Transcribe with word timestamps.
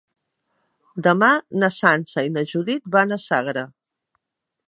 Demà 1.07 1.29
na 1.63 1.69
Sança 1.75 2.25
i 2.29 2.33
na 2.37 2.45
Judit 2.53 2.91
van 2.97 3.17
a 3.19 3.23
Sagra. 3.27 3.67